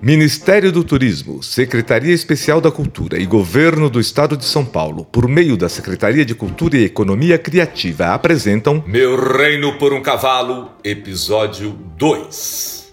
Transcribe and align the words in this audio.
Ministério 0.00 0.70
do 0.70 0.84
Turismo, 0.84 1.42
Secretaria 1.42 2.14
Especial 2.14 2.60
da 2.60 2.70
Cultura 2.70 3.18
e 3.18 3.26
Governo 3.26 3.90
do 3.90 3.98
Estado 3.98 4.36
de 4.36 4.44
São 4.44 4.64
Paulo, 4.64 5.04
por 5.04 5.26
meio 5.26 5.56
da 5.56 5.68
Secretaria 5.68 6.24
de 6.24 6.36
Cultura 6.36 6.76
e 6.76 6.84
Economia 6.84 7.36
Criativa, 7.36 8.14
apresentam 8.14 8.82
Meu 8.86 9.16
Reino 9.16 9.76
por 9.76 9.92
um 9.92 10.00
Cavalo, 10.00 10.70
episódio 10.84 11.76
2. 11.96 12.92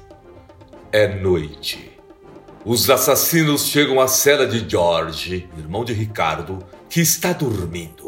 É 0.92 1.20
noite. 1.20 1.92
Os 2.66 2.90
assassinos 2.90 3.68
chegam 3.68 4.02
à 4.02 4.08
cela 4.08 4.48
de 4.48 4.68
George, 4.68 5.48
irmão 5.56 5.86
de 5.86 5.94
Ricardo, 5.94 6.58
que 6.90 7.02
está 7.02 7.32
dormindo. 7.32 8.05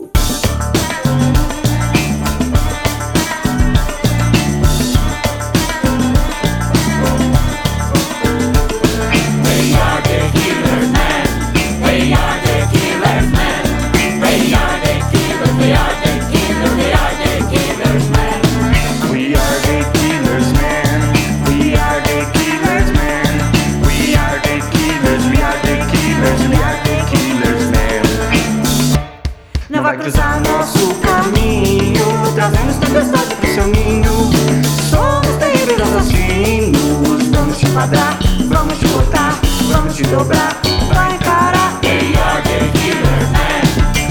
Enquadrar, 37.88 38.20
vamos 38.50 38.80
te 38.80 38.88
cortar, 38.88 39.34
vamos 39.72 39.96
te 39.96 40.04
dobrar. 40.04 40.58
Vai 40.94 41.16
encarar. 41.16 41.80
They 41.80 42.16
are 42.18 42.42
the 42.44 42.70
killers, 42.78 43.32
man. 43.32 43.64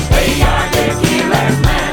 They 0.08 0.42
are 0.42 0.66
the 0.70 0.94
killers, 1.02 1.58
man. 1.60 1.92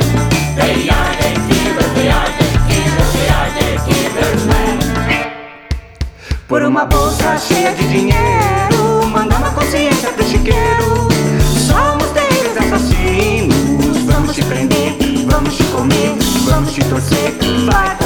They 0.56 0.90
are 0.90 1.12
the 1.20 1.34
killers, 1.50 1.94
they 1.94 2.10
are 2.10 2.32
the 2.40 2.48
killers, 2.70 3.12
they 3.14 3.28
are 3.28 3.52
the 3.52 3.68
killers, 3.84 4.46
man. 4.46 4.80
Por 6.48 6.64
uma 6.64 6.86
bolsa 6.86 7.38
cheia 7.38 7.74
de 7.74 7.86
dinheiro, 7.86 9.06
mandando 9.12 9.48
a 9.48 9.50
consciência 9.50 10.10
pro 10.12 10.24
chiqueiro. 10.24 11.10
Somos 11.68 12.08
terríveis 12.14 12.58
assassinos. 12.58 14.06
Vamos 14.06 14.34
te 14.34 14.44
prender, 14.44 14.96
vamos 15.26 15.58
te 15.58 15.66
comer, 15.66 16.16
vamos 16.46 16.72
te 16.72 16.84
torcer. 16.86 17.34
Vai 17.66 18.03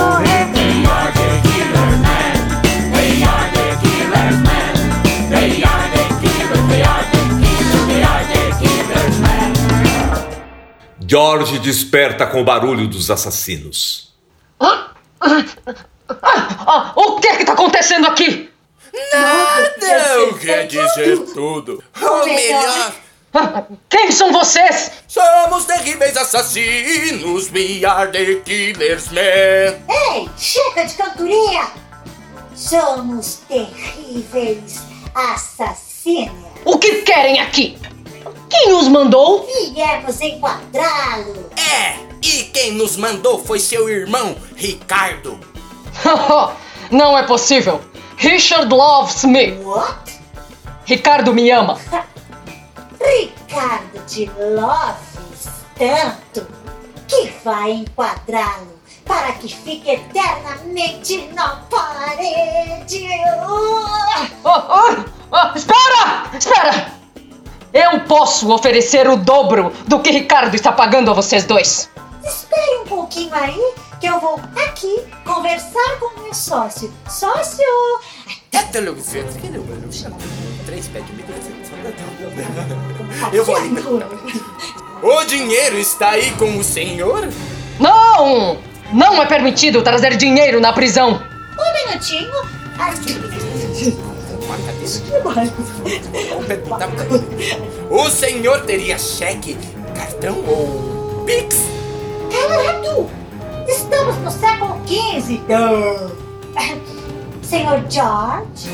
George 11.08 11.60
desperta 11.60 12.26
com 12.28 12.42
o 12.42 12.44
barulho 12.44 12.88
dos 12.88 13.10
assassinos. 13.10 14.14
Ah, 14.60 14.92
o 16.96 17.20
que 17.20 17.38
que 17.38 17.46
tá 17.46 17.54
acontecendo 17.54 18.08
aqui? 18.08 18.50
Não 18.94 20.34
quer 20.38 20.68
dizer 20.68 21.20
tudo. 21.34 21.84
Ou 22.02 22.26
melhor, 22.26 22.94
Ah, 23.34 23.64
Quem 23.90 24.10
são 24.12 24.32
vocês? 24.32 24.92
somos 25.08 25.66
terríveis 25.66 26.18
assassinos. 26.18 27.52
We 27.52 27.86
are 27.86 28.10
the 28.12 28.36
killers, 28.42 29.10
man. 29.12 29.78
Ei, 30.14 30.30
chega 30.38 30.86
de 30.86 30.94
cantoria! 30.96 31.68
Somos 32.56 33.42
terríveis 33.48 34.80
assassinos. 35.14 36.34
O 36.66 36.78
que 36.80 37.02
querem 37.04 37.40
aqui? 37.40 37.78
Quem 38.50 38.74
os 38.74 38.88
mandou? 38.88 39.46
Viemos 39.74 40.22
enquadrá-lo. 40.22 41.50
É, 41.58 41.98
e 42.22 42.44
quem 42.46 42.72
nos 42.74 42.96
mandou 42.96 43.44
foi 43.44 43.60
seu 43.60 43.90
irmão, 43.90 44.36
Ricardo. 44.56 45.40
Não 46.92 47.18
é 47.18 47.24
possível. 47.24 47.82
Richard 48.18 48.74
loves 48.74 49.24
me. 49.26 49.52
What? 49.64 50.20
Ricardo 50.86 51.34
me 51.34 51.52
ama. 51.52 51.78
Ricardo 53.00 54.06
de 54.08 54.26
Loves 54.40 55.18
tanto 55.78 56.48
que 57.08 57.32
vai 57.44 57.72
enquadrá-lo 57.72 58.78
para 59.06 59.34
que 59.34 59.48
fique 59.48 59.92
eternamente 59.92 61.30
na 61.34 61.58
parede. 61.70 63.08
Ah, 63.40 64.28
ah, 64.44 65.06
ah, 65.32 65.54
espera! 65.56 66.30
Espera! 66.38 66.97
Eu 67.74 68.02
posso 68.02 68.52
oferecer 68.52 69.08
o 69.08 69.18
dobro 69.18 69.72
do 69.88 70.00
que 70.00 70.12
Ricardo 70.12 70.56
está 70.56 70.72
pagando 70.72 71.12
a 71.12 71.14
vocês 71.14 71.46
dois. 71.46 71.90
Espere 72.26 72.78
um 72.82 72.86
pouquinho 72.86 73.34
aí 73.34 73.74
que 74.00 74.08
eu 74.08 74.20
vou 74.20 74.40
aqui 74.56 75.04
conversar 75.26 76.00
com 76.00 76.20
o 76.20 76.24
meu 76.24 76.34
sócio. 76.34 76.92
Sócio! 77.10 77.64
É 78.52 78.62
televisão. 78.64 79.24
Três 80.66 80.88
pés 80.88 81.06
de. 81.06 81.18
Eu 83.36 83.46
vou 83.46 83.56
ali. 83.56 83.70
O 85.02 85.24
dinheiro 85.26 85.78
está 85.78 86.12
aí 86.12 86.32
com 86.32 86.58
o 86.58 86.64
senhor? 86.64 87.30
Não! 87.80 88.58
Não 88.92 89.22
é 89.22 89.26
permitido 89.26 89.84
trazer 89.84 90.18
dinheiro 90.18 90.60
na 90.60 90.74
prisão. 90.74 91.22
Um 91.60 91.88
minutinho. 91.88 92.32
O 97.90 98.10
senhor 98.10 98.62
teria 98.62 98.98
cheque, 98.98 99.58
cartão 99.94 100.38
ou 100.48 101.24
Pix? 101.26 101.58
Calado! 102.32 103.10
Estamos 103.68 104.16
no 104.18 104.32
século 104.32 104.80
XV. 104.88 105.42
Senhor 107.42 107.84
George, 107.90 108.70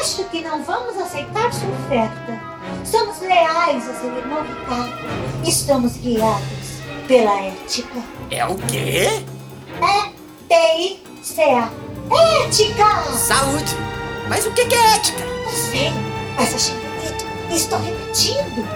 acho 0.00 0.24
que 0.24 0.40
não 0.40 0.62
vamos 0.64 0.96
aceitar 0.96 1.52
sua 1.52 1.68
oferta. 1.68 2.40
Somos 2.84 3.20
leais 3.20 3.86
a 3.88 3.94
seu 4.00 4.16
irmão 4.16 4.42
Ricardo. 4.42 4.98
Estamos 5.46 5.96
guiados 5.98 6.80
pela 7.06 7.38
ética. 7.42 8.02
É 8.30 8.46
o 8.46 8.54
quê? 8.56 9.22
É 9.82 10.10
T-I-C-A. 10.48 11.70
Ética! 12.44 13.02
Saúde. 13.12 13.76
Mas 14.28 14.46
o 14.46 14.50
que 14.52 14.62
é 14.62 14.94
ética? 14.94 15.24
Não 15.44 15.52
sei, 15.52 15.92
mas 16.36 16.54
achei 16.54 16.74
bonito. 16.74 17.26
Estou 17.50 17.78
repetindo. 17.80 18.68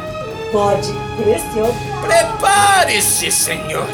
Pode 0.51 0.93
pressionar. 1.17 1.73
Prepare-se, 2.03 3.31
senhor, 3.33 3.87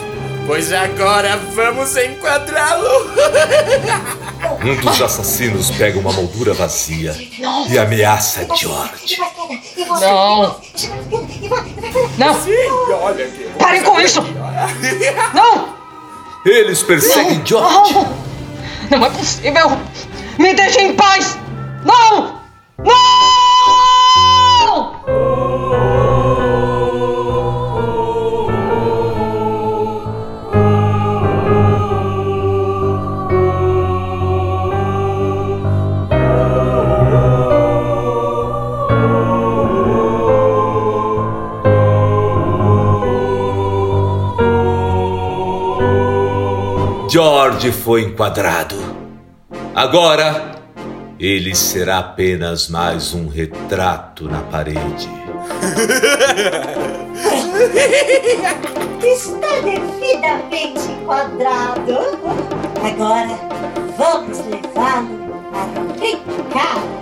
pois 0.47 0.73
agora 0.73 1.37
vamos 1.55 1.97
enquadrá-lo. 1.97 2.89
Um 4.65 4.75
dos 4.77 5.01
assassinos 5.03 5.71
pega 5.73 5.99
uma 5.99 6.13
moldura 6.13 6.55
vazia 6.55 7.15
e 7.69 7.79
ameaça 7.79 8.47
George. 8.57 9.19
Não. 10.01 10.61
Não! 12.17 12.37
Parem 13.59 13.83
com 13.83 14.01
isso! 14.01 14.21
Não! 15.35 15.75
Eles 16.45 16.83
perseguem 16.83 17.43
George. 17.45 17.95
Não! 17.95 18.17
Não 18.91 19.07
é 19.07 19.11
possível! 19.11 19.79
Me 20.39 20.55
deixem 20.55 20.89
em 20.91 20.95
paz! 20.95 21.37
Não! 21.89 22.39
Não! 22.85 22.99
George 47.11 47.73
foi 47.73 48.03
enquadrado. 48.03 48.77
Agora, 49.75 50.58
ele 51.19 51.55
será 51.55 51.99
apenas 51.99 52.69
mais 52.69 53.13
um 53.13 53.29
retrato 53.29 54.25
na 54.25 54.41
parede. 54.43 55.09
Está 59.03 59.61
devidamente 59.63 60.91
enquadrado. 60.93 61.99
Agora 62.85 63.39
vamos 63.97 64.39
levá-lo 64.47 65.45
a 65.53 65.65
Ricardo. 66.01 66.99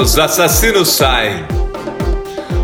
Os 0.00 0.18
assassinos 0.18 0.90
saem. 0.90 1.44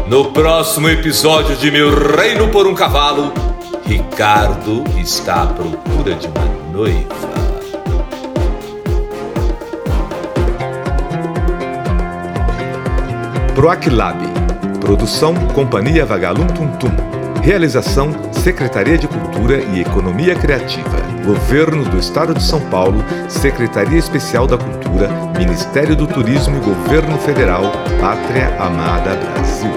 No 0.07 0.33
próximo 0.33 0.89
episódio 0.89 1.57
de 1.57 1.71
Meu 1.71 1.91
Reino 2.15 2.49
por 2.49 2.67
um 2.67 2.75
Cavalo, 2.75 3.33
Ricardo 3.89 4.85
está 4.99 5.45
à 5.45 5.47
procura 5.47 6.15
de 6.15 6.27
uma 6.27 6.45
noiva. 6.71 7.09
Proaclab. 13.55 14.19
Produção 14.79 15.35
Companhia 15.55 16.05
Vagalum 16.05 16.47
Tum 16.49 16.69
Tum. 16.77 16.91
Realização 17.43 18.11
Secretaria 18.31 18.99
de 18.99 19.09
Cultura 19.09 19.57
e 19.57 19.81
Economia 19.81 20.35
Criativa. 20.35 20.99
Governo 21.25 21.83
do 21.87 21.97
Estado 21.99 22.35
de 22.35 22.43
São 22.43 22.61
Paulo, 22.69 23.03
Secretaria 23.27 23.99
Especial 23.99 24.47
da 24.47 24.59
Cultura, 24.59 25.09
Ministério 25.39 25.97
do 25.97 26.07
Turismo 26.07 26.59
e 26.59 26.61
Governo 26.61 27.17
Federal, 27.17 27.63
Pátria 27.99 28.55
Amada 28.61 29.17
Brasil. 29.17 29.73